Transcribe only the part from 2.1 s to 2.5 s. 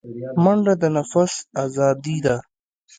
ده